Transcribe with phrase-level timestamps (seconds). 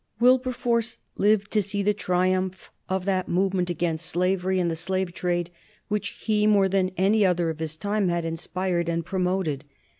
[0.19, 5.51] Wilberforce lived to see the triumph of that movement against slavery and the slave trade
[5.89, 9.63] which he, more than any other of his time, had inspired and promoted.